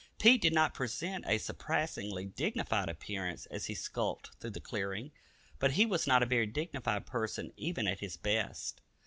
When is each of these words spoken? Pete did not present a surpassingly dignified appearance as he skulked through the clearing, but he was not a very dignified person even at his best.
Pete 0.17 0.41
did 0.41 0.51
not 0.53 0.73
present 0.73 1.25
a 1.27 1.37
surpassingly 1.37 2.25
dignified 2.25 2.89
appearance 2.89 3.45
as 3.51 3.67
he 3.67 3.75
skulked 3.75 4.33
through 4.39 4.49
the 4.49 4.59
clearing, 4.59 5.11
but 5.59 5.73
he 5.73 5.85
was 5.85 6.07
not 6.07 6.23
a 6.23 6.25
very 6.25 6.47
dignified 6.47 7.05
person 7.05 7.53
even 7.55 7.85
at 7.87 7.99
his 7.99 8.17
best. 8.17 8.81